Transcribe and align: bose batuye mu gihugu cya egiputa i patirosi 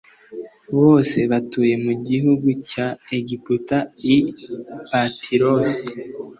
bose 0.77 1.19
batuye 1.31 1.73
mu 1.85 1.93
gihugu 2.07 2.47
cya 2.69 2.87
egiputa 3.17 3.77
i 4.15 4.17
patirosi 4.89 5.85